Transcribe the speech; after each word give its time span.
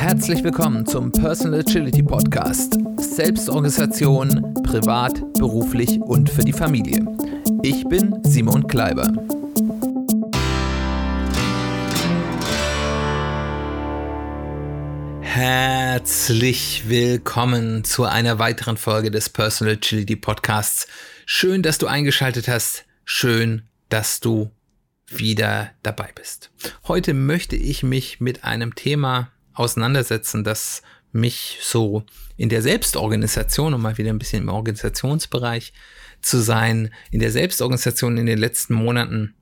Herzlich 0.00 0.42
willkommen 0.42 0.86
zum 0.86 1.12
Personal 1.12 1.60
Agility 1.60 2.02
Podcast. 2.02 2.78
Selbstorganisation, 2.96 4.54
privat, 4.62 5.20
beruflich 5.34 6.00
und 6.00 6.30
für 6.30 6.40
die 6.40 6.54
Familie. 6.54 7.04
Ich 7.62 7.84
bin 7.84 8.18
Simon 8.24 8.66
Kleiber. 8.66 9.12
Herzlich 15.20 16.88
willkommen 16.88 17.84
zu 17.84 18.04
einer 18.04 18.38
weiteren 18.38 18.78
Folge 18.78 19.10
des 19.10 19.28
Personal 19.28 19.74
Agility 19.74 20.16
Podcasts. 20.16 20.88
Schön, 21.26 21.62
dass 21.62 21.76
du 21.76 21.86
eingeschaltet 21.86 22.48
hast. 22.48 22.86
Schön, 23.04 23.68
dass 23.90 24.20
du 24.20 24.50
wieder 25.08 25.72
dabei 25.82 26.08
bist. 26.14 26.50
Heute 26.88 27.12
möchte 27.12 27.56
ich 27.56 27.82
mich 27.82 28.18
mit 28.18 28.44
einem 28.44 28.74
Thema 28.74 29.30
auseinandersetzen, 29.54 30.44
das 30.44 30.82
mich 31.12 31.58
so 31.62 32.04
in 32.36 32.48
der 32.48 32.62
Selbstorganisation, 32.62 33.74
um 33.74 33.82
mal 33.82 33.98
wieder 33.98 34.10
ein 34.10 34.18
bisschen 34.18 34.42
im 34.42 34.48
Organisationsbereich 34.48 35.72
zu 36.22 36.38
sein, 36.38 36.92
in 37.10 37.20
der 37.20 37.32
Selbstorganisation 37.32 38.16
in 38.16 38.26
den 38.26 38.38
letzten 38.38 38.74
Monaten 38.74 39.34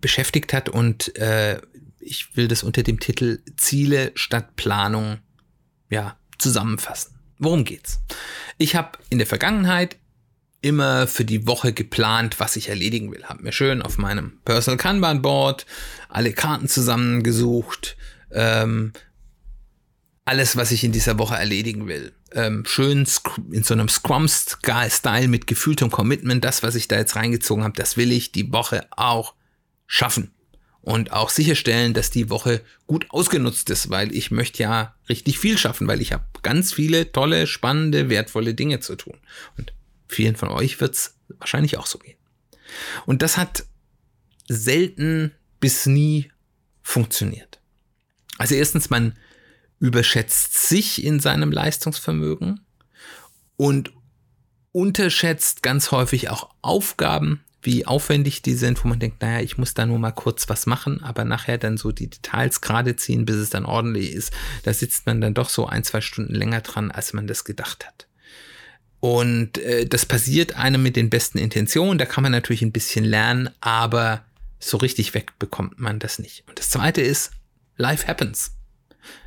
beschäftigt 0.00 0.52
hat 0.52 0.68
und 0.68 1.16
äh, 1.16 1.60
ich 2.00 2.36
will 2.36 2.48
das 2.48 2.62
unter 2.62 2.82
dem 2.82 3.00
Titel 3.00 3.40
Ziele 3.56 4.12
statt 4.14 4.56
Planung 4.56 5.18
ja 5.90 6.16
zusammenfassen. 6.38 7.18
Worum 7.38 7.64
geht's? 7.64 8.00
Ich 8.58 8.74
habe 8.74 8.98
in 9.10 9.18
der 9.18 9.26
Vergangenheit 9.26 9.96
immer 10.62 11.06
für 11.06 11.24
die 11.24 11.46
Woche 11.46 11.72
geplant, 11.72 12.38
was 12.38 12.56
ich 12.56 12.68
erledigen 12.68 13.10
will. 13.12 13.24
Hab 13.24 13.40
mir 13.40 13.52
schön 13.52 13.82
auf 13.82 13.98
meinem 13.98 14.38
Personal 14.44 14.76
Kanban 14.76 15.22
Board 15.22 15.66
alle 16.08 16.32
Karten 16.32 16.68
zusammengesucht, 16.68 17.96
ähm, 18.32 18.92
alles, 20.24 20.56
was 20.56 20.70
ich 20.70 20.84
in 20.84 20.92
dieser 20.92 21.18
Woche 21.18 21.34
erledigen 21.34 21.88
will. 21.88 22.12
Ähm, 22.32 22.64
schön 22.64 23.06
in 23.50 23.64
so 23.64 23.74
einem 23.74 23.88
Scrum-Style 23.88 25.28
mit 25.28 25.46
gefühltem 25.46 25.90
Commitment, 25.90 26.44
das, 26.44 26.62
was 26.62 26.76
ich 26.76 26.86
da 26.86 26.96
jetzt 26.96 27.16
reingezogen 27.16 27.64
habe, 27.64 27.74
das 27.76 27.96
will 27.96 28.12
ich 28.12 28.30
die 28.30 28.52
Woche 28.52 28.86
auch 28.90 29.34
schaffen. 29.86 30.30
Und 30.82 31.12
auch 31.12 31.28
sicherstellen, 31.28 31.92
dass 31.92 32.10
die 32.10 32.30
Woche 32.30 32.62
gut 32.86 33.06
ausgenutzt 33.10 33.68
ist, 33.70 33.90
weil 33.90 34.14
ich 34.14 34.30
möchte 34.30 34.62
ja 34.62 34.94
richtig 35.08 35.38
viel 35.38 35.58
schaffen, 35.58 35.86
weil 35.88 36.00
ich 36.00 36.12
habe 36.12 36.24
ganz 36.42 36.72
viele 36.72 37.12
tolle, 37.12 37.46
spannende, 37.46 38.08
wertvolle 38.08 38.54
Dinge 38.54 38.80
zu 38.80 38.96
tun. 38.96 39.18
Und 39.58 39.74
vielen 40.08 40.36
von 40.36 40.48
euch 40.48 40.80
wird 40.80 40.94
es 40.94 41.16
wahrscheinlich 41.38 41.76
auch 41.76 41.86
so 41.86 41.98
gehen. 41.98 42.16
Und 43.04 43.20
das 43.22 43.36
hat 43.36 43.66
selten 44.48 45.32
bis 45.58 45.86
nie 45.86 46.30
funktioniert. 46.82 47.59
Also 48.40 48.54
erstens, 48.54 48.88
man 48.88 49.12
überschätzt 49.80 50.66
sich 50.66 51.04
in 51.04 51.20
seinem 51.20 51.52
Leistungsvermögen 51.52 52.60
und 53.58 53.92
unterschätzt 54.72 55.62
ganz 55.62 55.90
häufig 55.90 56.30
auch 56.30 56.48
Aufgaben, 56.62 57.44
wie 57.60 57.86
aufwendig 57.86 58.40
die 58.40 58.54
sind, 58.54 58.82
wo 58.82 58.88
man 58.88 58.98
denkt, 58.98 59.20
naja, 59.20 59.40
ich 59.40 59.58
muss 59.58 59.74
da 59.74 59.84
nur 59.84 59.98
mal 59.98 60.12
kurz 60.12 60.48
was 60.48 60.64
machen, 60.64 61.02
aber 61.02 61.26
nachher 61.26 61.58
dann 61.58 61.76
so 61.76 61.92
die 61.92 62.08
Details 62.08 62.62
gerade 62.62 62.96
ziehen, 62.96 63.26
bis 63.26 63.36
es 63.36 63.50
dann 63.50 63.66
ordentlich 63.66 64.14
ist. 64.14 64.32
Da 64.62 64.72
sitzt 64.72 65.04
man 65.04 65.20
dann 65.20 65.34
doch 65.34 65.50
so 65.50 65.66
ein, 65.66 65.84
zwei 65.84 66.00
Stunden 66.00 66.34
länger 66.34 66.62
dran, 66.62 66.90
als 66.90 67.12
man 67.12 67.26
das 67.26 67.44
gedacht 67.44 67.86
hat. 67.86 68.06
Und 69.00 69.58
äh, 69.58 69.84
das 69.84 70.06
passiert 70.06 70.56
einem 70.56 70.82
mit 70.82 70.96
den 70.96 71.10
besten 71.10 71.36
Intentionen, 71.36 71.98
da 71.98 72.06
kann 72.06 72.22
man 72.22 72.32
natürlich 72.32 72.62
ein 72.62 72.72
bisschen 72.72 73.04
lernen, 73.04 73.50
aber 73.60 74.24
so 74.58 74.78
richtig 74.78 75.12
weg 75.12 75.38
bekommt 75.38 75.78
man 75.78 75.98
das 75.98 76.18
nicht. 76.18 76.44
Und 76.48 76.58
das 76.58 76.70
zweite 76.70 77.02
ist, 77.02 77.32
life 77.80 78.06
happens 78.06 78.52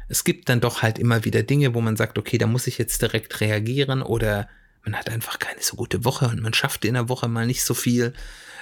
es 0.07 0.23
gibt 0.23 0.49
dann 0.49 0.61
doch 0.61 0.81
halt 0.81 0.99
immer 0.99 1.25
wieder 1.25 1.43
Dinge, 1.43 1.73
wo 1.73 1.81
man 1.81 1.95
sagt, 1.95 2.17
okay, 2.17 2.37
da 2.37 2.47
muss 2.47 2.67
ich 2.67 2.77
jetzt 2.77 3.01
direkt 3.01 3.41
reagieren 3.41 4.01
oder 4.01 4.47
man 4.83 4.95
hat 4.95 5.09
einfach 5.09 5.39
keine 5.39 5.61
so 5.61 5.75
gute 5.75 6.03
Woche 6.03 6.27
und 6.27 6.41
man 6.41 6.53
schafft 6.53 6.85
in 6.85 6.93
der 6.93 7.09
Woche 7.09 7.27
mal 7.27 7.47
nicht 7.47 7.63
so 7.63 7.73
viel 7.73 8.13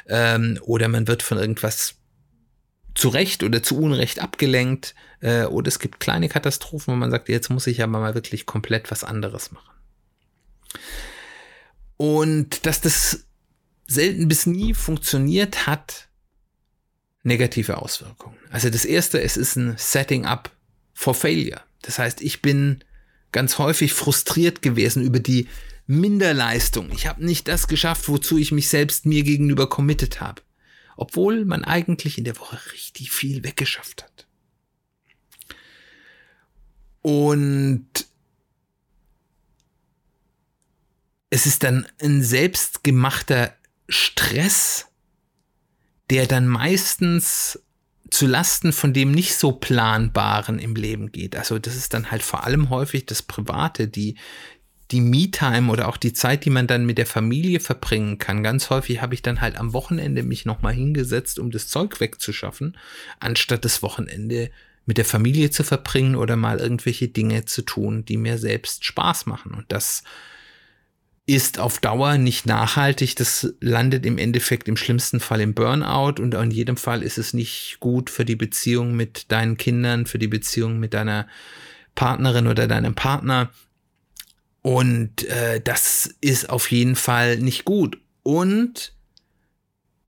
ähm, 0.07 0.59
oder 0.61 0.87
man 0.87 1.07
wird 1.07 1.23
von 1.23 1.37
irgendwas 1.37 1.95
zu 2.93 3.09
Recht 3.09 3.43
oder 3.43 3.63
zu 3.63 3.77
Unrecht 3.77 4.19
abgelenkt 4.19 4.93
äh, 5.21 5.43
oder 5.43 5.67
es 5.67 5.79
gibt 5.79 5.99
kleine 5.99 6.29
Katastrophen, 6.29 6.93
wo 6.93 6.97
man 6.97 7.11
sagt, 7.11 7.29
jetzt 7.29 7.49
muss 7.49 7.67
ich 7.67 7.81
aber 7.81 7.99
mal 7.99 8.15
wirklich 8.15 8.45
komplett 8.45 8.91
was 8.91 9.03
anderes 9.03 9.51
machen. 9.51 9.75
Und 11.97 12.65
dass 12.65 12.81
das 12.81 13.25
selten 13.87 14.27
bis 14.27 14.45
nie 14.45 14.73
funktioniert 14.73 15.67
hat, 15.67 16.07
negative 17.23 17.77
Auswirkungen. 17.81 18.37
Also 18.49 18.69
das 18.69 18.85
erste, 18.85 19.21
es 19.21 19.37
ist 19.37 19.55
ein 19.55 19.75
Setting 19.77 20.25
up 20.25 20.51
for 20.93 21.13
failure. 21.13 21.61
Das 21.81 21.99
heißt, 21.99 22.21
ich 22.21 22.41
bin 22.41 22.83
ganz 23.31 23.57
häufig 23.57 23.93
frustriert 23.93 24.61
gewesen 24.61 25.03
über 25.03 25.19
die 25.19 25.47
Minderleistung. 25.87 26.91
Ich 26.91 27.07
habe 27.07 27.25
nicht 27.25 27.47
das 27.47 27.67
geschafft, 27.67 28.07
wozu 28.07 28.37
ich 28.37 28.51
mich 28.51 28.69
selbst 28.69 29.05
mir 29.05 29.23
gegenüber 29.23 29.67
committed 29.69 30.21
habe. 30.21 30.41
Obwohl 30.97 31.45
man 31.45 31.63
eigentlich 31.63 32.17
in 32.17 32.23
der 32.23 32.37
Woche 32.37 32.59
richtig 32.73 33.11
viel 33.11 33.43
weggeschafft 33.43 34.03
hat. 34.03 34.27
Und 37.01 38.05
es 41.29 41.45
ist 41.45 41.63
dann 41.63 41.87
ein 42.01 42.21
selbstgemachter 42.21 43.55
Stress, 43.89 44.87
der 46.11 46.27
dann 46.27 46.47
meistens 46.47 47.63
zu 48.09 48.27
Lasten 48.27 48.73
von 48.73 48.91
dem 48.91 49.11
nicht 49.11 49.35
so 49.35 49.53
planbaren 49.53 50.59
im 50.59 50.75
Leben 50.75 51.13
geht. 51.13 51.37
Also 51.37 51.57
das 51.57 51.77
ist 51.77 51.93
dann 51.93 52.11
halt 52.11 52.21
vor 52.21 52.43
allem 52.43 52.69
häufig 52.69 53.05
das 53.05 53.21
Private, 53.21 53.87
die 53.87 54.17
die 54.91 54.99
Me-Time 54.99 55.71
oder 55.71 55.87
auch 55.87 55.95
die 55.95 56.11
Zeit, 56.11 56.43
die 56.43 56.49
man 56.49 56.67
dann 56.67 56.85
mit 56.85 56.97
der 56.97 57.05
Familie 57.05 57.61
verbringen 57.61 58.17
kann. 58.17 58.43
Ganz 58.43 58.69
häufig 58.69 59.01
habe 59.01 59.13
ich 59.13 59.21
dann 59.21 59.39
halt 59.39 59.55
am 59.55 59.71
Wochenende 59.71 60.23
mich 60.23 60.43
nochmal 60.43 60.73
hingesetzt, 60.73 61.39
um 61.39 61.49
das 61.49 61.69
Zeug 61.69 62.01
wegzuschaffen, 62.01 62.77
anstatt 63.21 63.63
das 63.63 63.81
Wochenende 63.81 64.51
mit 64.85 64.97
der 64.97 65.05
Familie 65.05 65.49
zu 65.49 65.63
verbringen 65.63 66.17
oder 66.17 66.35
mal 66.35 66.59
irgendwelche 66.59 67.07
Dinge 67.07 67.45
zu 67.45 67.61
tun, 67.61 68.03
die 68.03 68.17
mir 68.17 68.37
selbst 68.37 68.83
Spaß 68.83 69.27
machen. 69.27 69.53
Und 69.53 69.71
das 69.71 70.03
ist 71.33 71.59
auf 71.59 71.79
Dauer 71.79 72.17
nicht 72.17 72.45
nachhaltig. 72.45 73.15
Das 73.15 73.53
landet 73.61 74.05
im 74.05 74.17
Endeffekt 74.17 74.67
im 74.67 74.75
schlimmsten 74.75 75.19
Fall 75.19 75.41
im 75.41 75.53
Burnout 75.53 76.21
und 76.21 76.33
in 76.33 76.51
jedem 76.51 76.77
Fall 76.77 77.03
ist 77.03 77.17
es 77.17 77.33
nicht 77.33 77.77
gut 77.79 78.09
für 78.09 78.25
die 78.25 78.35
Beziehung 78.35 78.95
mit 78.95 79.31
deinen 79.31 79.57
Kindern, 79.57 80.05
für 80.05 80.19
die 80.19 80.27
Beziehung 80.27 80.79
mit 80.79 80.93
deiner 80.93 81.27
Partnerin 81.95 82.47
oder 82.47 82.67
deinem 82.67 82.95
Partner. 82.95 83.49
Und 84.61 85.23
äh, 85.25 85.61
das 85.61 86.13
ist 86.19 86.49
auf 86.49 86.69
jeden 86.69 86.95
Fall 86.95 87.37
nicht 87.37 87.65
gut. 87.65 87.97
Und 88.23 88.93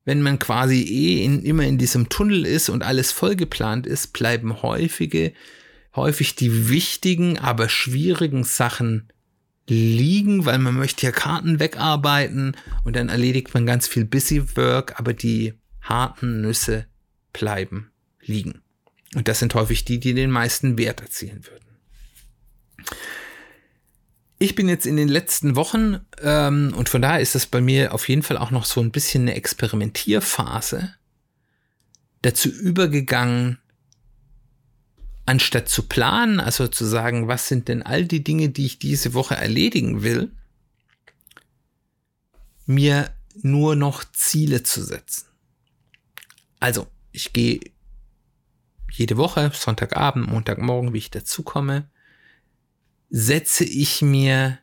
wenn 0.06 0.22
man 0.22 0.40
quasi 0.40 0.82
eh 0.82 1.24
in, 1.24 1.44
immer 1.44 1.64
in 1.64 1.78
diesem 1.78 2.10
Tunnel 2.10 2.46
ist 2.46 2.70
und 2.70 2.84
alles 2.84 3.12
vollgeplant 3.12 3.88
ist, 3.88 4.14
bleiben 4.14 4.62
häufige, 4.62 5.34
häufig 5.96 6.36
die 6.36 6.70
wichtigen, 6.70 7.40
aber 7.40 7.70
schwierigen 7.70 8.44
Sachen 8.44 9.08
liegen, 9.68 10.46
weil 10.46 10.60
man 10.60 10.76
möchte 10.76 11.06
ja 11.06 11.12
Karten 11.12 11.60
wegarbeiten 11.60 12.58
und 12.84 12.96
dann 12.96 13.10
erledigt 13.10 13.54
man 13.54 13.66
ganz 13.66 13.88
viel 13.88 14.06
Busy 14.06 14.56
Work, 14.56 15.00
aber 15.00 15.14
die 15.14 15.54
harten 15.82 16.42
Nüsse 16.42 16.86
bleiben 17.32 17.92
liegen. 18.22 18.62
Und 19.16 19.28
das 19.28 19.40
sind 19.40 19.54
häufig 19.56 19.86
die, 19.86 20.00
die 20.00 20.14
den 20.14 20.32
meisten 20.32 20.78
Wert 20.78 21.02
erzielen 21.02 21.46
würden. 21.46 21.64
Ich 24.40 24.56
bin 24.56 24.68
jetzt 24.68 24.86
in 24.86 24.98
den 24.98 25.08
letzten 25.08 25.56
Wochen 25.56 26.00
ähm, 26.22 26.74
und 26.76 26.90
von 26.90 27.02
daher 27.02 27.22
ist 27.22 27.36
das 27.36 27.46
bei 27.46 27.62
mir 27.62 27.94
auf 27.94 28.10
jeden 28.10 28.24
Fall 28.24 28.38
auch 28.38 28.52
noch 28.52 28.66
so 28.66 28.82
ein 28.82 28.92
bisschen 28.92 29.24
eine 29.24 29.36
Experimentierphase 29.36 30.96
dazu 32.22 32.50
übergegangen, 32.50 33.60
anstatt 35.26 35.70
zu 35.70 35.84
planen, 35.84 36.40
also 36.40 36.68
zu 36.68 36.86
sagen, 36.86 37.28
was 37.28 37.48
sind 37.48 37.68
denn 37.68 37.82
all 37.82 38.06
die 38.06 38.24
Dinge, 38.24 38.50
die 38.50 38.66
ich 38.66 38.80
diese 38.80 39.14
Woche 39.14 39.36
erledigen 39.36 40.04
will, 40.04 40.32
mir 42.66 43.10
nur 43.42 43.76
noch 43.76 44.04
Ziele 44.12 44.64
zu 44.64 44.84
setzen. 44.84 45.26
Also, 46.60 46.88
ich 47.12 47.34
gehe 47.34 47.60
jede 48.92 49.18
Woche, 49.18 49.52
Sonntagabend, 49.54 50.30
Montagmorgen, 50.30 50.94
wie 50.94 51.00
ich 51.00 51.12
dazu 51.12 51.44
komme, 51.44 51.90
setze 53.10 53.64
ich 53.64 54.02
mir 54.02 54.60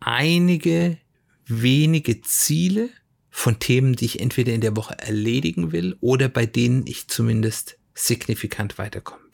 einige 0.00 0.98
wenige 1.46 2.20
Ziele 2.22 2.90
von 3.30 3.58
Themen, 3.58 3.94
die 3.94 4.06
ich 4.06 4.20
entweder 4.20 4.52
in 4.52 4.60
der 4.60 4.76
Woche 4.76 4.98
erledigen 4.98 5.72
will 5.72 5.96
oder 6.00 6.28
bei 6.28 6.46
denen 6.46 6.86
ich 6.86 7.08
zumindest 7.08 7.78
signifikant 7.94 8.78
weiterkommen 8.78 9.30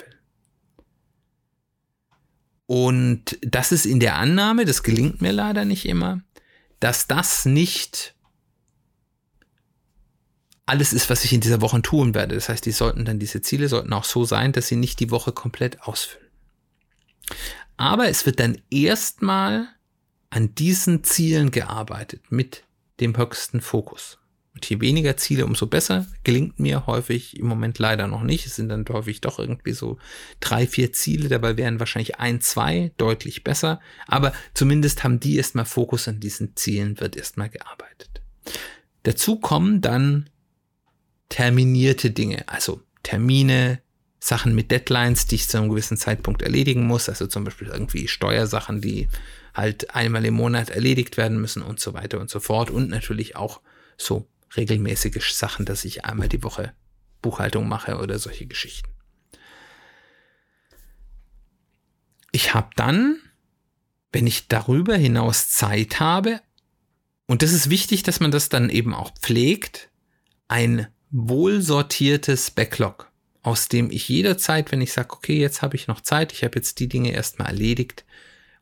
und 2.67 3.39
das 3.43 3.73
ist 3.73 3.87
in 3.87 4.01
der 4.01 4.17
Annahme, 4.17 4.65
das 4.65 4.83
gelingt 4.83 5.21
mir 5.21 5.33
leider 5.33 5.65
nicht 5.65 5.87
immer, 5.87 6.21
dass 6.81 7.07
das 7.07 7.45
nicht 7.45 8.15
alles 10.67 10.93
ist, 10.93 11.09
was 11.09 11.25
ich 11.25 11.33
in 11.33 11.41
dieser 11.41 11.61
Woche 11.61 11.81
tun 11.81 12.15
werde. 12.15 12.35
Das 12.35 12.49
heißt, 12.49 12.67
die 12.67 12.73
sollten 12.73 13.05
dann, 13.05 13.21
diese 13.21 13.41
Ziele 13.41 13.69
sollten 13.69 13.93
auch 13.93 14.05
so 14.05 14.25
sein, 14.25 14.51
dass 14.51 14.67
sie 14.67 14.75
nicht 14.75 14.99
die 14.99 15.13
Woche 15.13 15.31
komplett 15.31 15.83
ausfüllen. 15.83 16.27
Aber 17.77 18.09
es 18.09 18.27
wird 18.27 18.41
dann 18.41 18.61
erstmal 18.69 19.69
an 20.31 20.55
diesen 20.57 21.05
Zielen 21.05 21.53
gearbeitet 21.53 22.33
mit 22.33 22.65
dem 22.99 23.17
höchsten 23.17 23.61
Fokus. 23.61 24.19
Und 24.57 24.65
je 24.71 24.81
weniger 24.81 25.19
Ziele, 25.19 25.45
umso 25.45 25.67
besser. 25.67 26.07
Gelingt 26.25 26.59
mir 26.59 26.87
häufig 26.87 27.39
im 27.39 27.47
Moment 27.47 27.79
leider 27.79 28.07
noch 28.07 28.23
nicht. 28.23 28.47
Es 28.47 28.57
sind 28.57 28.71
dann 28.71 28.87
häufig 28.89 29.21
doch 29.21 29.39
irgendwie 29.39 29.75
so 29.75 29.99
drei, 30.41 30.67
vier 30.67 30.95
Ziele. 30.95 31.29
Dabei 31.29 31.59
wären 31.59 31.79
wahrscheinlich 31.79 32.19
ein, 32.19 32.41
zwei 32.41 32.91
deutlich 32.97 33.45
besser. 33.45 33.81
Aber 34.07 34.33
zumindest 34.55 35.05
haben 35.05 35.21
die 35.21 35.37
erstmal 35.37 35.67
Fokus 35.67 36.09
an 36.09 36.21
diesen 36.21 36.57
Zielen, 36.57 36.99
wird 37.01 37.17
erstmal 37.17 37.51
gearbeitet. 37.51 38.23
Dazu 39.03 39.39
kommen 39.39 39.83
dann 39.83 40.31
terminierte 41.29 42.11
Dinge, 42.11 42.49
also 42.49 42.81
Termine, 43.03 43.83
Sachen 44.21 44.55
mit 44.55 44.71
Deadlines, 44.71 45.27
die 45.27 45.35
ich 45.35 45.49
zu 45.49 45.59
einem 45.59 45.69
gewissen 45.69 45.99
Zeitpunkt 45.99 46.41
erledigen 46.41 46.87
muss. 46.87 47.11
Also 47.11 47.27
zum 47.27 47.45
Beispiel 47.45 47.69
irgendwie 47.69 48.09
Steuersachen, 48.09 48.81
die 48.81 49.09
halt 49.53 49.95
einmal 49.95 50.25
im 50.25 50.33
Monat 50.33 50.71
erledigt 50.71 51.19
werden 51.19 51.39
müssen 51.43 51.61
und 51.61 51.79
so 51.79 51.93
weiter 51.93 52.19
und 52.21 52.31
so 52.31 52.41
fort. 52.41 52.71
Und 52.71 52.89
natürlich 52.89 53.37
auch 53.37 53.61
so 53.99 54.27
regelmäßige 54.55 55.33
Sachen, 55.33 55.67
dass 55.67 55.85
ich 55.85 56.05
einmal 56.05 56.29
die 56.29 56.43
Woche 56.43 56.75
Buchhaltung 57.23 57.69
mache 57.69 57.97
oder 57.97 58.19
solche 58.19 58.47
Geschichten. 58.47 58.91
Ich 62.33 62.55
habe 62.55 62.71
dann, 62.77 63.19
wenn 64.13 64.27
ich 64.27 64.49
darüber 64.49 64.97
hinaus 64.97 65.51
Zeit 65.51 66.01
habe, 66.01 66.41
und 67.27 67.43
das 67.43 67.53
ist 67.53 67.71
wichtig, 67.71 68.03
dass 68.03 68.21
man 68.21 68.31
das 68.31 68.49
dann 68.49 68.71
eben 68.71 68.95
auch 68.95 69.13
pflegt, 69.19 69.91
ein 70.49 70.87
wohlsortiertes 71.11 72.51
Backlog, 72.53 73.11
aus 73.43 73.69
dem 73.69 73.91
ich 73.91 74.09
jederzeit, 74.09 74.71
wenn 74.71 74.81
ich 74.81 74.93
sage, 74.93 75.13
okay, 75.13 75.39
jetzt 75.39 75.63
habe 75.63 75.77
ich 75.77 75.89
noch 75.89 76.01
Zeit, 76.01 76.33
ich 76.33 76.45
habe 76.45 76.57
jetzt 76.57 76.79
die 76.79 76.89
Dinge 76.89 77.13
erstmal 77.13 77.49
erledigt, 77.49 78.05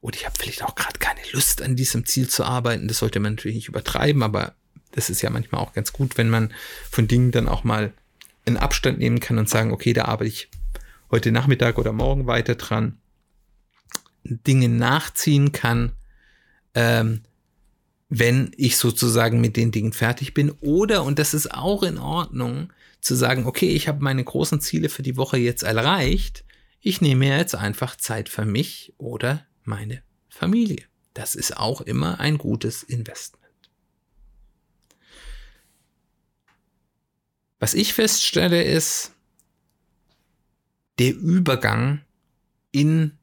und 0.05 0.17
ich 0.17 0.27
habe 0.27 0.37
vielleicht 0.39 0.63
auch 0.63 0.75
gerade 0.75 0.99
keine 0.99 1.21
Lust 1.33 1.63
an 1.63 1.77
diesem 1.77 2.05
Ziel 2.05 2.29
zu 2.29 2.45
arbeiten. 2.45 2.89
Das 2.89 2.99
sollte 2.99 3.21
man 3.21 3.33
natürlich 3.33 3.55
nicht 3.55 3.69
übertreiben, 3.69 4.23
aber 4.23 4.55
das 4.94 5.11
ist 5.11 5.23
ja 5.23 5.31
manchmal 5.31 5.61
auch 5.61 5.73
ganz 5.73 5.93
gut, 5.93 6.17
wenn 6.17 6.31
man 6.31 6.52
von 6.91 7.08
Dingen 7.08 7.32
dann 7.32 7.49
auch 7.49 7.64
mal 7.64 7.93
einen 8.46 8.56
Abstand 8.56 8.99
nehmen 8.99 9.20
kann 9.20 9.38
und 9.38 9.49
sagen, 9.49 9.73
okay, 9.73 9.93
da 9.93 10.05
arbeite 10.05 10.29
ich 10.29 10.49
heute 11.11 11.32
Nachmittag 11.32 11.79
oder 11.79 11.93
morgen 11.93 12.26
weiter 12.26 12.55
dran, 12.55 12.99
Dinge 14.23 14.69
nachziehen 14.69 15.52
kann, 15.52 15.93
ähm, 16.75 17.23
wenn 18.08 18.52
ich 18.56 18.76
sozusagen 18.76 19.41
mit 19.41 19.56
den 19.56 19.73
Dingen 19.73 19.93
fertig 19.93 20.35
bin. 20.35 20.50
Oder, 20.61 21.02
und 21.05 21.19
das 21.19 21.35
ist 21.35 21.52
auch 21.52 21.82
in 21.82 21.99
Ordnung, 21.99 22.73
zu 23.00 23.14
sagen, 23.14 23.46
okay, 23.46 23.69
ich 23.69 23.88
habe 23.88 24.02
meine 24.02 24.25
großen 24.25 24.61
Ziele 24.61 24.88
für 24.88 25.02
die 25.02 25.17
Woche 25.17 25.37
jetzt 25.37 25.62
erreicht, 25.62 26.44
ich 26.81 27.00
nehme 27.00 27.26
jetzt 27.26 27.55
einfach 27.55 27.96
Zeit 27.96 28.29
für 28.29 28.44
mich 28.44 28.94
oder 28.99 29.44
meine 29.64 30.02
Familie. 30.29 30.85
Das 31.14 31.35
ist 31.35 31.56
auch 31.56 31.81
immer 31.81 32.20
ein 32.20 32.38
gutes 32.38 32.82
Investment. 32.82 33.44
Was 37.65 37.73
ich 37.73 37.95
feststelle 37.95 38.63
ist, 38.63 39.13
der 40.99 41.15
Übergang 41.15 42.03
in 42.73 43.17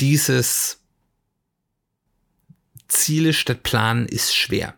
dieses 0.00 0.80
Ziele 2.88 3.34
statt 3.34 3.62
Planen 3.62 4.06
ist 4.06 4.34
schwer. 4.34 4.74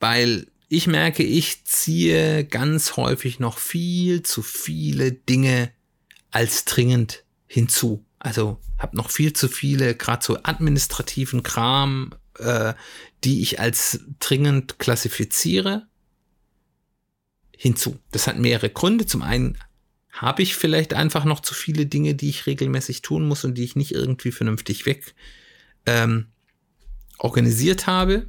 Weil 0.00 0.48
ich 0.68 0.86
merke, 0.86 1.22
ich 1.22 1.64
ziehe 1.64 2.44
ganz 2.44 2.98
häufig 2.98 3.40
noch 3.40 3.56
viel 3.56 4.22
zu 4.22 4.42
viele 4.42 5.12
Dinge 5.12 5.72
als 6.30 6.66
dringend 6.66 7.24
hinzu. 7.46 8.04
Also 8.18 8.60
habe 8.76 8.98
noch 8.98 9.08
viel 9.08 9.32
zu 9.32 9.48
viele, 9.48 9.94
gerade 9.94 10.22
so 10.22 10.36
administrativen 10.42 11.42
Kram, 11.42 12.14
äh, 12.38 12.74
die 13.24 13.42
ich 13.42 13.60
als 13.60 14.00
dringend 14.20 14.78
klassifiziere, 14.78 15.86
hinzu. 17.56 17.98
Das 18.10 18.26
hat 18.26 18.38
mehrere 18.38 18.70
Gründe. 18.70 19.06
Zum 19.06 19.22
einen 19.22 19.58
habe 20.10 20.42
ich 20.42 20.54
vielleicht 20.54 20.94
einfach 20.94 21.24
noch 21.24 21.40
zu 21.40 21.54
viele 21.54 21.86
Dinge, 21.86 22.14
die 22.14 22.28
ich 22.28 22.46
regelmäßig 22.46 23.02
tun 23.02 23.26
muss 23.26 23.44
und 23.44 23.54
die 23.54 23.64
ich 23.64 23.76
nicht 23.76 23.92
irgendwie 23.92 24.32
vernünftig 24.32 24.86
weg 24.86 25.14
ähm, 25.86 26.26
organisiert 27.18 27.86
habe, 27.86 28.28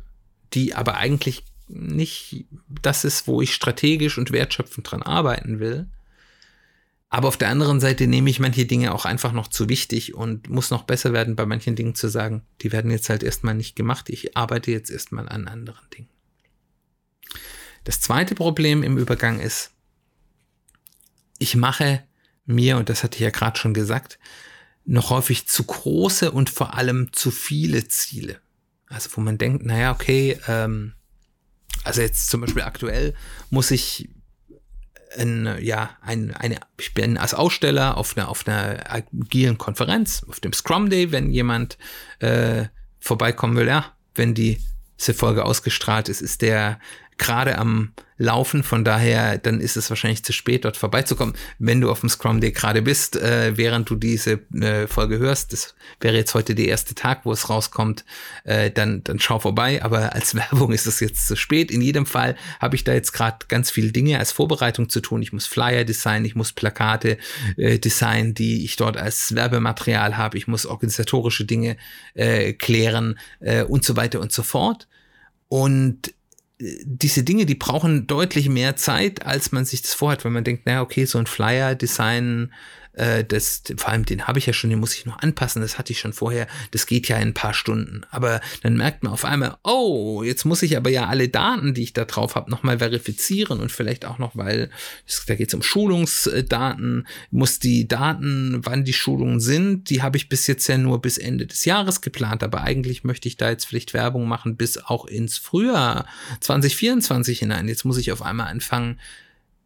die 0.54 0.74
aber 0.74 0.96
eigentlich 0.96 1.44
nicht 1.68 2.46
das 2.82 3.04
ist, 3.04 3.28
wo 3.28 3.42
ich 3.42 3.54
strategisch 3.54 4.18
und 4.18 4.32
wertschöpfend 4.32 4.90
dran 4.90 5.02
arbeiten 5.02 5.60
will. 5.60 5.88
Aber 7.16 7.30
auf 7.30 7.38
der 7.38 7.48
anderen 7.48 7.80
Seite 7.80 8.08
nehme 8.08 8.30
ich 8.30 8.42
manche 8.42 8.66
Dinge 8.66 8.94
auch 8.94 9.06
einfach 9.06 9.32
noch 9.32 9.48
zu 9.48 9.70
wichtig 9.70 10.16
und 10.16 10.50
muss 10.50 10.70
noch 10.70 10.84
besser 10.84 11.14
werden, 11.14 11.38
bei 11.38 11.46
manchen 11.46 11.78
Dingen 11.78 11.96
zu 11.96 12.10
sagen, 12.10 12.42
die 12.60 12.74
werden 12.74 12.92
jetzt 12.92 13.08
halt 13.08 13.24
erstmal 13.24 13.56
nicht 13.56 13.78
gemacht. 13.78 14.10
Ich 14.10 14.36
arbeite 14.36 14.70
jetzt 14.72 14.92
erstmal 14.92 15.30
an 15.30 15.48
anderen 15.48 15.90
Dingen. 15.92 16.10
Das 17.86 18.02
zweite 18.02 18.36
Problem 18.36 18.84
im 18.84 18.98
Übergang 18.98 19.40
ist, 19.40 19.72
ich 21.40 21.56
mache 21.56 22.04
mir, 22.46 22.76
und 22.76 22.90
das 22.90 23.02
hatte 23.06 23.16
ich 23.16 23.22
ja 23.22 23.30
gerade 23.30 23.58
schon 23.58 23.74
gesagt, 23.74 24.20
noch 24.84 25.10
häufig 25.10 25.48
zu 25.48 25.64
große 25.64 26.34
und 26.34 26.50
vor 26.50 26.74
allem 26.74 27.14
zu 27.14 27.32
viele 27.32 27.88
Ziele. 27.88 28.42
Also 28.88 29.10
wo 29.14 29.22
man 29.22 29.38
denkt, 29.38 29.66
naja, 29.66 29.94
okay, 29.94 30.38
ähm, 30.50 30.96
also 31.86 32.02
jetzt 32.02 32.30
zum 32.30 32.42
Beispiel 32.42 32.64
aktuell 32.64 33.16
muss 33.50 33.72
ich 33.72 34.10
ein, 35.18 35.58
ja, 35.62 35.92
ein, 36.02 36.34
eine, 36.34 36.58
ich 36.80 36.94
bin 36.94 37.18
als 37.18 37.34
Aussteller 37.34 37.98
auf 37.98 38.18
einer, 38.18 38.30
auf 38.30 38.48
einer 38.48 38.84
agilen 38.90 39.58
Konferenz, 39.58 40.26
auf 40.28 40.40
dem 40.40 40.54
Scrum 40.54 40.90
Day, 40.90 41.12
wenn 41.12 41.32
jemand 41.32 41.78
äh, 42.20 42.66
vorbeikommen 43.00 43.56
will, 43.56 43.68
ja, 43.68 43.94
wenn 44.16 44.34
die 44.34 44.62
diese 45.00 45.14
Folge 45.14 45.44
ausgestrahlt 45.44 46.10
ist, 46.10 46.22
ist 46.22 46.42
der 46.42 46.80
gerade 47.18 47.58
am 47.58 47.94
Laufen. 48.18 48.64
Von 48.64 48.86
daher, 48.86 49.38
dann 49.38 49.60
ist 49.60 49.76
es 49.76 49.90
wahrscheinlich 49.90 50.24
zu 50.24 50.32
spät, 50.32 50.64
dort 50.64 50.78
vorbeizukommen. 50.78 51.36
Wenn 51.60 51.82
du 51.82 51.92
auf 51.92 52.00
dem 52.00 52.10
Scrum 52.10 52.40
Day 52.40 52.52
gerade 52.52 52.82
bist, 52.82 53.18
äh, 53.18 53.58
während 53.58 53.90
du 53.90 53.96
diese 53.96 54.40
äh, 54.54 54.88
Folge 54.88 55.18
hörst, 55.18 55.52
das 55.52 55.76
wäre 56.00 56.16
jetzt 56.16 56.34
heute 56.34 56.56
der 56.56 56.68
erste 56.68 56.96
Tag, 56.96 57.26
wo 57.26 57.34
es 57.34 57.50
rauskommt, 57.50 58.06
äh, 58.46 58.72
dann, 58.72 59.04
dann 59.04 59.20
schau 59.20 59.40
vorbei. 59.40 59.84
Aber 59.84 60.14
als 60.14 60.34
Werbung 60.36 60.72
ist 60.72 60.88
es 60.88 61.02
jetzt 61.02 61.28
zu 61.28 61.36
spät. 61.36 61.72
In 61.72 61.82
jedem 61.82 62.06
Fall 62.06 62.38
habe 62.60 62.78
ich 62.78 62.86
da 62.86 62.94
jetzt 62.94 63.12
gerade 63.12 63.48
ganz 63.50 63.70
viele 63.70 63.92
Dinge 63.92 64.18
als 64.18 64.32
Vorbereitung 64.32 64.88
zu 64.88 65.02
tun. 65.02 65.22
Ich 65.22 65.34
muss 65.34 65.46
Flyer 65.46 65.84
designen, 65.84 66.26
ich 66.26 66.36
muss 66.36 66.54
Plakate 66.54 67.18
äh, 67.58 67.80
designen, 67.80 68.34
die 68.34 68.64
ich 68.64 68.78
dort 68.78 68.96
als 68.96 69.36
Werbematerial 69.36 70.16
habe. 70.16 70.38
Ich 70.38 70.48
muss 70.48 70.66
organisatorische 70.66 71.44
Dinge 71.44 71.76
äh, 72.14 72.54
klären 72.54 73.20
äh, 73.42 73.64
und 73.64 73.84
so 73.84 73.98
weiter 73.98 74.22
und 74.22 74.32
so 74.32 74.42
fort. 74.44 74.88
Und 75.50 76.15
diese 76.60 77.24
Dinge, 77.24 77.46
die 77.46 77.56
brauchen 77.56 78.08
deutlich 78.08 78.50
mehr 78.50 78.76
Zeit, 78.76 79.26
als 79.26 79.52
man 79.52 79.66
sich 79.66 79.82
das 79.82 79.94
vorhat, 79.94 80.24
wenn 80.24 80.34
man 80.34 80.44
denkt, 80.44 80.66
naja, 80.66 80.82
okay, 80.82 81.06
so 81.06 81.18
ein 81.18 81.26
Flyer-Design 81.26 82.54
äh, 82.96 83.24
das, 83.24 83.64
vor 83.78 83.90
allem 83.90 84.06
den 84.06 84.28
habe 84.28 84.40
ich 84.40 84.46
ja 84.46 84.54
schon, 84.54 84.70
den 84.70 84.80
muss 84.80 84.96
ich 84.96 85.06
noch 85.06 85.20
anpassen, 85.20 85.62
das 85.62 85.78
hatte 85.78 85.94
ich 85.94 86.00
schon 86.00 86.14
vorher, 86.14 86.48
das 86.72 86.86
geht 86.86 87.08
ja 87.08 87.18
in 87.18 87.30
ein 87.30 87.34
paar 87.34 87.54
Stunden. 87.54 88.02
Aber 88.10 88.42
dann 88.64 88.78
merkt 88.78 89.04
man 89.04 89.14
auf 89.14 89.26
einmal, 89.26 89.58
oh, 89.64 90.24
jetzt 90.24 90.46
muss 90.46 90.64
ich 90.64 90.78
aber 90.78 90.90
ja 90.90 91.08
alle 91.08 91.30
Daten, 91.30 91.74
die 91.74 91.84
ich 91.84 91.94
da 91.94 92.06
drauf 92.06 92.36
habe, 92.36 92.50
nochmal 92.50 92.80
verifizieren 92.80 93.60
und 93.60 93.72
vielleicht 93.72 94.06
auch 94.06 94.18
noch, 94.18 94.36
weil 94.36 94.70
da 95.28 95.36
geht 95.36 95.50
es 95.50 95.54
um 95.54 95.62
Schulungsdaten, 95.62 97.08
muss 97.32 97.60
die 97.60 97.88
Daten, 97.88 98.62
wann 98.64 98.86
die 98.86 98.94
Schulungen 98.94 99.40
sind, 99.40 99.90
die 99.90 100.02
habe 100.02 100.18
ich 100.18 100.30
bis 100.30 100.48
jetzt 100.48 100.68
ja 100.68 100.78
nur 100.78 101.02
bis 101.02 101.18
Ende 101.18 101.46
des 101.46 101.66
Jahres 101.66 102.02
geplant, 102.02 102.44
aber 102.44 102.62
eigentlich 102.62 103.04
möchte 103.04 103.28
ich 103.28 103.38
da 103.38 103.50
jetzt 103.50 103.66
vielleicht 103.66 103.94
Werbung 103.94 104.28
machen 104.28 104.56
bis 104.56 104.78
auch 104.78 105.06
ins 105.06 105.38
Frühjahr 105.38 106.06
2024 106.40 107.40
hinein. 107.40 107.68
Jetzt 107.68 107.86
muss 107.86 107.98
ich 107.98 108.12
auf 108.12 108.22
einmal 108.22 108.48
anfangen, 108.48 109.00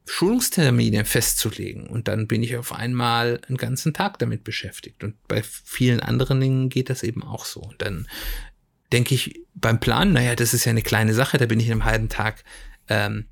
Schulungstermine 0.10 1.06
festzulegen. 1.06 1.88
Und 1.88 2.08
dann 2.08 2.28
bin 2.28 2.42
ich 2.42 2.58
auf 2.58 2.74
einmal 2.74 3.40
einen 3.48 3.58
ganzen 3.58 3.94
Tag 3.94 4.18
damit 4.18 4.44
beschäftigt. 4.44 5.04
Und 5.04 5.16
bei 5.28 5.44
vielen 5.44 6.00
anderen 6.00 6.40
Dingen 6.40 6.70
geht 6.70 6.90
das 6.90 7.04
eben 7.04 7.24
auch 7.24 7.46
so. 7.46 7.62
Und 7.62 7.82
dann 7.82 8.08
denke 8.92 9.14
ich 9.14 9.42
beim 9.54 9.80
Plan, 9.80 10.12
naja, 10.12 10.36
das 10.36 10.56
ist 10.56 10.66
ja 10.66 10.72
eine 10.72 10.82
kleine 10.82 11.14
Sache, 11.14 11.38
da 11.38 11.46
bin 11.46 11.60
ich 11.60 11.68
in 11.68 11.74
einem 11.74 11.86
halben 11.86 12.10
Tag 12.10 12.44
ähm, 12.88 13.26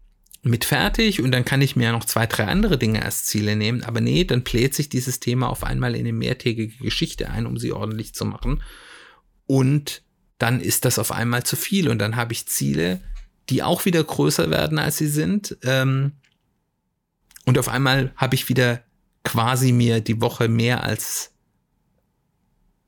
mit 0.43 0.65
fertig 0.65 1.19
und 1.19 1.31
dann 1.31 1.45
kann 1.45 1.63
ich 1.63 1.75
mir 1.75 1.91
noch 1.91 2.05
zwei, 2.05 2.27
drei 2.27 2.45
andere 2.45 2.77
Dinge 2.77 3.03
als 3.03 3.25
Ziele 3.25 3.55
nehmen. 3.55 3.83
Aber 3.83 3.99
nee, 3.99 4.23
dann 4.23 4.43
bläht 4.43 4.75
sich 4.75 4.87
dieses 4.87 5.19
Thema 5.19 5.49
auf 5.49 5.63
einmal 5.63 5.95
in 5.95 6.01
eine 6.01 6.13
mehrtägige 6.13 6.77
Geschichte 6.83 7.31
ein, 7.31 7.47
um 7.47 7.57
sie 7.57 7.73
ordentlich 7.73 8.13
zu 8.13 8.23
machen. 8.23 8.61
Und 9.47 10.03
dann 10.37 10.61
ist 10.61 10.85
das 10.85 10.99
auf 10.99 11.11
einmal 11.11 11.41
zu 11.41 11.55
viel 11.55 11.89
und 11.89 11.97
dann 11.97 12.15
habe 12.15 12.33
ich 12.33 12.47
Ziele, 12.47 13.01
die 13.49 13.63
auch 13.63 13.85
wieder 13.85 14.03
größer 14.03 14.51
werden, 14.51 14.77
als 14.77 14.97
sie 14.97 15.07
sind. 15.07 15.57
Ähm, 15.63 16.11
und 17.47 17.57
auf 17.57 17.69
einmal 17.69 18.11
habe 18.17 18.35
ich 18.35 18.49
wieder 18.49 18.83
quasi 19.23 19.71
mir 19.71 20.01
die 20.01 20.19
Woche 20.19 20.49
mehr 20.49 20.83
als 20.83 21.31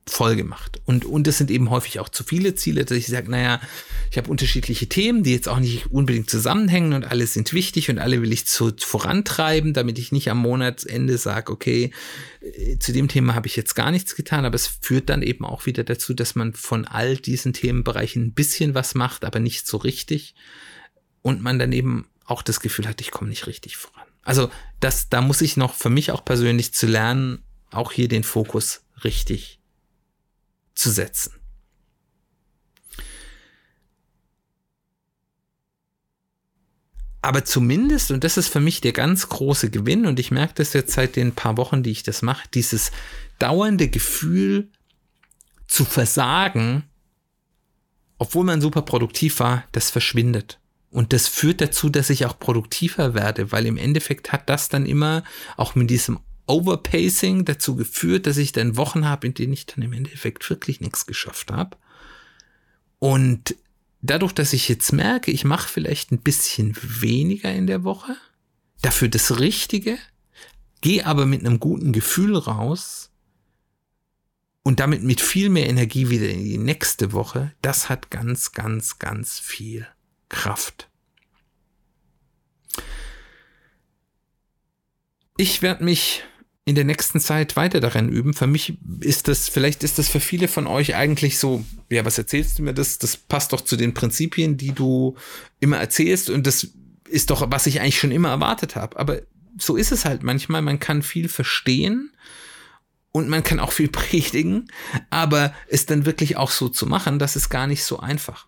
voll 0.05 0.35
gemacht. 0.35 0.81
Und, 0.83 1.05
und 1.05 1.27
das 1.27 1.37
sind 1.37 1.49
eben 1.49 1.69
häufig 1.69 2.01
auch 2.01 2.09
zu 2.09 2.25
viele 2.25 2.55
Ziele, 2.55 2.83
dass 2.83 2.97
ich 2.97 3.07
sage, 3.07 3.31
naja, 3.31 3.61
ich 4.11 4.17
habe 4.17 4.29
unterschiedliche 4.29 4.89
Themen, 4.89 5.23
die 5.23 5.31
jetzt 5.31 5.47
auch 5.47 5.59
nicht 5.59 5.91
unbedingt 5.91 6.29
zusammenhängen 6.29 6.91
und 6.91 7.05
alle 7.05 7.25
sind 7.25 7.53
wichtig 7.53 7.89
und 7.89 7.99
alle 7.99 8.21
will 8.21 8.33
ich 8.33 8.47
zu, 8.47 8.73
vorantreiben, 8.77 9.73
damit 9.73 9.97
ich 9.97 10.11
nicht 10.11 10.29
am 10.29 10.39
Monatsende 10.39 11.17
sage, 11.17 11.53
okay, 11.53 11.91
äh, 12.41 12.77
zu 12.79 12.91
dem 12.91 13.07
Thema 13.07 13.35
habe 13.35 13.47
ich 13.47 13.55
jetzt 13.55 13.75
gar 13.75 13.91
nichts 13.91 14.13
getan, 14.17 14.43
aber 14.43 14.55
es 14.55 14.67
führt 14.67 15.09
dann 15.09 15.21
eben 15.21 15.45
auch 15.45 15.67
wieder 15.67 15.85
dazu, 15.85 16.13
dass 16.13 16.35
man 16.35 16.53
von 16.53 16.83
all 16.83 17.15
diesen 17.15 17.53
Themenbereichen 17.53 18.25
ein 18.25 18.33
bisschen 18.33 18.73
was 18.73 18.93
macht, 18.93 19.23
aber 19.23 19.39
nicht 19.39 19.67
so 19.67 19.77
richtig 19.77 20.35
und 21.21 21.41
man 21.41 21.59
dann 21.59 21.71
eben 21.71 22.07
auch 22.25 22.41
das 22.41 22.59
Gefühl 22.59 22.89
hat, 22.89 22.99
ich 22.99 23.11
komme 23.11 23.29
nicht 23.29 23.47
richtig 23.47 23.77
voran. 23.77 24.08
Also 24.23 24.49
das, 24.79 25.09
da 25.09 25.21
muss 25.21 25.41
ich 25.41 25.57
noch 25.57 25.73
für 25.73 25.89
mich 25.89 26.11
auch 26.11 26.23
persönlich 26.23 26.73
zu 26.73 26.87
lernen, 26.87 27.43
auch 27.71 27.91
hier 27.91 28.07
den 28.07 28.23
Fokus 28.23 28.83
richtig 29.03 29.59
zu 30.75 30.89
setzen. 30.89 31.33
Aber 37.21 37.43
zumindest, 37.43 38.11
und 38.11 38.23
das 38.23 38.37
ist 38.37 38.47
für 38.47 38.61
mich 38.61 38.79
der 38.79 38.93
ganz 38.93 39.27
große 39.27 39.69
Gewinn, 39.69 40.05
und 40.05 40.19
ich 40.19 40.31
merke 40.31 40.53
das 40.55 40.73
jetzt 40.73 40.93
seit 40.93 41.17
den 41.17 41.33
paar 41.35 41.57
Wochen, 41.57 41.83
die 41.83 41.91
ich 41.91 42.03
das 42.03 42.21
mache, 42.21 42.47
dieses 42.53 42.91
dauernde 43.39 43.89
Gefühl 43.89 44.71
zu 45.67 45.83
versagen, 45.83 46.83
obwohl 48.17 48.45
man 48.45 48.61
super 48.61 48.81
produktiv 48.83 49.39
war, 49.39 49.65
das 49.73 49.89
verschwindet. 49.89 50.59
Und 50.91 51.13
das 51.13 51.27
führt 51.27 51.61
dazu, 51.61 51.89
dass 51.89 52.09
ich 52.09 52.25
auch 52.25 52.39
produktiver 52.39 53.13
werde, 53.13 53.51
weil 53.51 53.65
im 53.65 53.77
Endeffekt 53.77 54.31
hat 54.31 54.49
das 54.49 54.69
dann 54.69 54.85
immer 54.85 55.23
auch 55.55 55.75
mit 55.75 55.89
diesem 55.89 56.19
Overpacing 56.47 57.45
dazu 57.45 57.75
geführt, 57.75 58.25
dass 58.25 58.37
ich 58.37 58.51
dann 58.51 58.75
Wochen 58.75 59.05
habe, 59.05 59.27
in 59.27 59.35
denen 59.35 59.53
ich 59.53 59.67
dann 59.67 59.83
im 59.83 59.93
Endeffekt 59.93 60.49
wirklich 60.49 60.81
nichts 60.81 61.05
geschafft 61.05 61.51
habe. 61.51 61.77
Und 62.97 63.55
dadurch, 64.01 64.33
dass 64.33 64.53
ich 64.53 64.67
jetzt 64.67 64.91
merke, 64.91 65.29
ich 65.29 65.45
mache 65.45 65.69
vielleicht 65.69 66.11
ein 66.11 66.21
bisschen 66.21 66.75
weniger 66.81 67.53
in 67.53 67.67
der 67.67 67.83
Woche, 67.83 68.17
dafür 68.81 69.09
das 69.09 69.39
Richtige, 69.39 69.99
gehe 70.81 71.05
aber 71.05 71.27
mit 71.27 71.45
einem 71.45 71.59
guten 71.59 71.91
Gefühl 71.91 72.35
raus 72.35 73.11
und 74.63 74.79
damit 74.79 75.03
mit 75.03 75.21
viel 75.21 75.49
mehr 75.49 75.69
Energie 75.69 76.09
wieder 76.09 76.29
in 76.29 76.43
die 76.43 76.57
nächste 76.57 77.13
Woche, 77.13 77.53
das 77.61 77.89
hat 77.89 78.09
ganz, 78.09 78.53
ganz, 78.53 78.97
ganz 78.97 79.37
viel 79.39 79.85
Kraft. 80.29 80.87
Ich 85.37 85.61
werde 85.61 85.83
mich 85.83 86.23
in 86.65 86.75
der 86.75 86.83
nächsten 86.83 87.19
Zeit 87.19 87.55
weiter 87.55 87.79
darin 87.79 88.09
üben. 88.09 88.33
Für 88.33 88.45
mich 88.45 88.77
ist 88.99 89.27
das, 89.27 89.49
vielleicht 89.49 89.83
ist 89.83 89.97
das 89.97 90.07
für 90.07 90.19
viele 90.19 90.47
von 90.47 90.67
euch 90.67 90.95
eigentlich 90.95 91.39
so, 91.39 91.65
ja, 91.89 92.05
was 92.05 92.17
erzählst 92.17 92.59
du 92.59 92.63
mir 92.63 92.73
das? 92.73 92.99
Das 92.99 93.17
passt 93.17 93.53
doch 93.53 93.61
zu 93.61 93.75
den 93.75 93.95
Prinzipien, 93.95 94.55
die 94.55 94.73
du 94.73 95.15
immer 95.59 95.77
erzählst 95.77 96.29
und 96.29 96.45
das 96.45 96.67
ist 97.07 97.31
doch, 97.31 97.49
was 97.49 97.65
ich 97.65 97.81
eigentlich 97.81 97.97
schon 97.97 98.11
immer 98.11 98.29
erwartet 98.29 98.75
habe. 98.75 98.99
Aber 98.99 99.21
so 99.57 99.75
ist 99.75 99.91
es 99.91 100.05
halt 100.05 100.21
manchmal. 100.21 100.61
Man 100.61 100.79
kann 100.79 101.01
viel 101.01 101.27
verstehen 101.27 102.11
und 103.11 103.29
man 103.29 103.43
kann 103.43 103.59
auch 103.59 103.71
viel 103.71 103.87
predigen, 103.89 104.71
aber 105.09 105.53
es 105.69 105.87
dann 105.87 106.05
wirklich 106.05 106.37
auch 106.37 106.51
so 106.51 106.69
zu 106.69 106.85
machen, 106.85 107.17
das 107.17 107.35
ist 107.35 107.49
gar 107.49 107.65
nicht 107.65 107.83
so 107.83 107.99
einfach. 107.99 108.47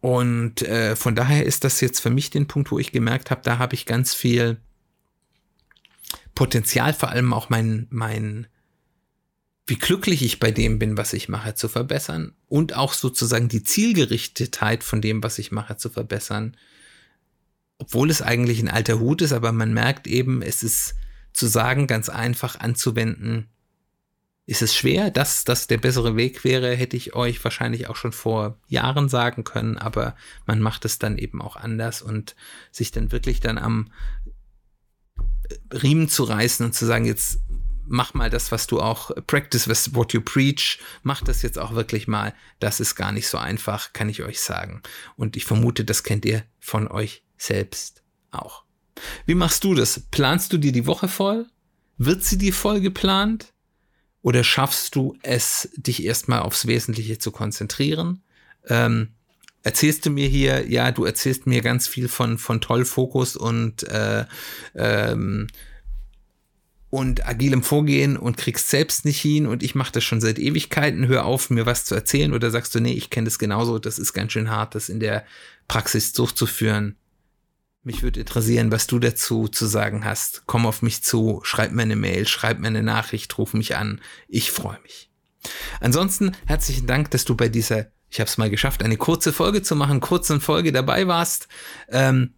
Und 0.00 0.62
äh, 0.62 0.94
von 0.94 1.14
daher 1.14 1.44
ist 1.44 1.64
das 1.64 1.80
jetzt 1.80 2.00
für 2.00 2.10
mich 2.10 2.30
den 2.30 2.46
Punkt, 2.46 2.70
wo 2.70 2.78
ich 2.78 2.92
gemerkt 2.92 3.30
habe, 3.30 3.40
da 3.42 3.58
habe 3.58 3.74
ich 3.74 3.86
ganz 3.86 4.14
viel 4.14 4.58
Potenzial, 6.34 6.94
vor 6.94 7.10
allem 7.10 7.32
auch 7.32 7.50
mein, 7.50 7.88
mein, 7.90 8.46
wie 9.66 9.76
glücklich 9.76 10.22
ich 10.22 10.38
bei 10.38 10.52
dem 10.52 10.78
bin, 10.78 10.96
was 10.96 11.12
ich 11.12 11.28
mache, 11.28 11.54
zu 11.54 11.68
verbessern 11.68 12.32
und 12.46 12.76
auch 12.76 12.92
sozusagen 12.92 13.48
die 13.48 13.64
Zielgerichtetheit 13.64 14.84
von 14.84 15.00
dem, 15.00 15.22
was 15.22 15.38
ich 15.38 15.50
mache, 15.50 15.76
zu 15.76 15.90
verbessern. 15.90 16.56
Obwohl 17.78 18.08
es 18.10 18.22
eigentlich 18.22 18.60
ein 18.60 18.70
alter 18.70 19.00
Hut 19.00 19.20
ist, 19.20 19.32
aber 19.32 19.50
man 19.50 19.74
merkt 19.74 20.06
eben, 20.06 20.42
es 20.42 20.62
ist 20.62 20.94
zu 21.32 21.46
sagen, 21.46 21.86
ganz 21.86 22.08
einfach 22.08 22.58
anzuwenden, 22.58 23.48
ist 24.48 24.62
es 24.62 24.74
schwer, 24.74 25.10
dass 25.10 25.44
das 25.44 25.66
der 25.66 25.76
bessere 25.76 26.16
Weg 26.16 26.42
wäre, 26.42 26.74
hätte 26.74 26.96
ich 26.96 27.14
euch 27.14 27.44
wahrscheinlich 27.44 27.86
auch 27.90 27.96
schon 27.96 28.12
vor 28.12 28.56
Jahren 28.66 29.10
sagen 29.10 29.44
können, 29.44 29.76
aber 29.76 30.16
man 30.46 30.60
macht 30.60 30.86
es 30.86 30.98
dann 30.98 31.18
eben 31.18 31.42
auch 31.42 31.56
anders 31.56 32.00
und 32.00 32.34
sich 32.72 32.90
dann 32.90 33.12
wirklich 33.12 33.40
dann 33.40 33.58
am 33.58 33.92
Riemen 35.70 36.08
zu 36.08 36.24
reißen 36.24 36.64
und 36.64 36.72
zu 36.72 36.86
sagen, 36.86 37.04
jetzt 37.04 37.40
mach 37.86 38.14
mal 38.14 38.30
das, 38.30 38.50
was 38.50 38.66
du 38.66 38.80
auch 38.80 39.10
practice 39.26 39.94
what 39.94 40.14
you 40.14 40.22
preach, 40.22 40.78
mach 41.02 41.20
das 41.20 41.42
jetzt 41.42 41.58
auch 41.58 41.74
wirklich 41.74 42.08
mal. 42.08 42.32
Das 42.58 42.80
ist 42.80 42.94
gar 42.94 43.12
nicht 43.12 43.28
so 43.28 43.36
einfach, 43.36 43.92
kann 43.92 44.08
ich 44.08 44.22
euch 44.22 44.40
sagen. 44.40 44.80
Und 45.16 45.36
ich 45.36 45.44
vermute, 45.44 45.84
das 45.84 46.04
kennt 46.04 46.24
ihr 46.24 46.42
von 46.58 46.88
euch 46.88 47.22
selbst 47.36 48.02
auch. 48.30 48.64
Wie 49.26 49.34
machst 49.34 49.62
du 49.64 49.74
das? 49.74 50.00
Planst 50.10 50.54
du 50.54 50.56
dir 50.56 50.72
die 50.72 50.86
Woche 50.86 51.08
voll? 51.08 51.46
Wird 51.98 52.24
sie 52.24 52.38
dir 52.38 52.54
voll 52.54 52.80
geplant? 52.80 53.52
Oder 54.22 54.44
schaffst 54.44 54.94
du 54.94 55.16
es, 55.22 55.68
dich 55.76 56.04
erstmal 56.04 56.40
aufs 56.40 56.66
Wesentliche 56.66 57.18
zu 57.18 57.30
konzentrieren? 57.30 58.22
Ähm, 58.68 59.10
erzählst 59.62 60.06
du 60.06 60.10
mir 60.10 60.28
hier, 60.28 60.68
ja, 60.68 60.90
du 60.92 61.04
erzählst 61.04 61.46
mir 61.46 61.62
ganz 61.62 61.86
viel 61.86 62.08
von, 62.08 62.38
von 62.38 62.60
Tollfokus 62.60 63.36
und, 63.36 63.84
äh, 63.84 64.24
ähm, 64.74 65.46
und 66.90 67.26
agilem 67.28 67.62
Vorgehen 67.62 68.16
und 68.16 68.38
kriegst 68.38 68.70
selbst 68.70 69.04
nicht 69.04 69.20
hin 69.20 69.46
und 69.46 69.62
ich 69.62 69.74
mache 69.74 69.92
das 69.92 70.04
schon 70.04 70.20
seit 70.20 70.38
Ewigkeiten, 70.38 71.06
hör 71.06 71.26
auf, 71.26 71.50
mir 71.50 71.66
was 71.66 71.84
zu 71.84 71.94
erzählen 71.94 72.32
oder 72.32 72.50
sagst 72.50 72.74
du, 72.74 72.80
nee, 72.80 72.94
ich 72.94 73.10
kenne 73.10 73.26
das 73.26 73.38
genauso, 73.38 73.78
das 73.78 73.98
ist 73.98 74.14
ganz 74.14 74.32
schön 74.32 74.50
hart, 74.50 74.74
das 74.74 74.88
in 74.88 75.00
der 75.00 75.24
Praxis 75.68 76.12
durchzuführen. 76.12 76.96
Mich 77.82 78.02
würde 78.02 78.20
interessieren, 78.20 78.72
was 78.72 78.86
du 78.86 78.98
dazu 78.98 79.48
zu 79.48 79.66
sagen 79.66 80.04
hast. 80.04 80.42
Komm 80.46 80.66
auf 80.66 80.82
mich 80.82 81.02
zu, 81.02 81.40
schreib 81.44 81.72
mir 81.72 81.82
eine 81.82 81.96
Mail, 81.96 82.26
schreib 82.26 82.58
mir 82.58 82.66
eine 82.66 82.82
Nachricht, 82.82 83.38
ruf 83.38 83.54
mich 83.54 83.76
an. 83.76 84.00
Ich 84.26 84.50
freue 84.50 84.80
mich. 84.82 85.10
Ansonsten 85.80 86.36
herzlichen 86.46 86.86
Dank, 86.86 87.10
dass 87.12 87.24
du 87.24 87.36
bei 87.36 87.48
dieser 87.48 87.86
ich 88.10 88.20
habe 88.20 88.28
es 88.28 88.38
mal 88.38 88.50
geschafft, 88.50 88.82
eine 88.82 88.96
kurze 88.96 89.32
Folge 89.32 89.62
zu 89.62 89.76
machen, 89.76 90.00
kurze 90.00 90.40
Folge 90.40 90.72
dabei 90.72 91.06
warst. 91.06 91.48
Ähm, 91.88 92.34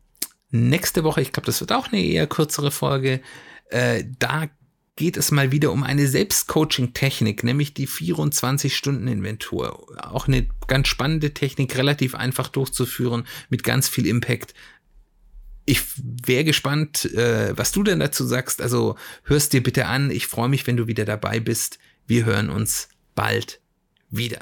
nächste 0.51 1.05
Woche, 1.05 1.23
ich 1.23 1.33
glaube, 1.33 1.47
das 1.47 1.61
wird 1.61 1.73
auch 1.73 1.89
eine 1.93 2.03
eher 2.03 2.27
kürzere 2.27 2.71
Folge. 2.71 3.21
Äh, 3.71 4.05
da 4.19 4.49
geht 4.97 5.17
es 5.17 5.31
mal 5.31 5.53
wieder 5.53 5.71
um 5.73 5.85
eine 5.85 6.09
Selbstcoaching-Technik, 6.09 7.45
nämlich 7.45 7.73
die 7.73 7.89
24-Stunden-Inventur. 7.89 9.87
Auch 10.05 10.27
eine 10.29 10.47
ganz 10.67 10.89
spannende 10.89 11.33
Technik, 11.33 11.77
relativ 11.77 12.15
einfach 12.15 12.49
durchzuführen, 12.49 13.27
mit 13.49 13.63
ganz 13.65 13.89
viel 13.89 14.07
Impact. 14.07 14.53
Ich 15.71 15.83
wäre 16.27 16.43
gespannt, 16.43 17.05
äh, 17.15 17.57
was 17.57 17.71
du 17.71 17.85
denn 17.85 18.01
dazu 18.01 18.25
sagst. 18.25 18.61
Also 18.61 18.97
hörst 19.23 19.53
dir 19.53 19.63
bitte 19.63 19.87
an. 19.87 20.11
Ich 20.11 20.27
freue 20.27 20.49
mich, 20.49 20.67
wenn 20.67 20.77
du 20.77 20.89
wieder 20.89 21.05
dabei 21.05 21.39
bist. 21.39 21.79
Wir 22.09 22.25
hören 22.25 22.51
uns 22.51 22.89
bald 23.15 23.61
wieder. 24.11 24.41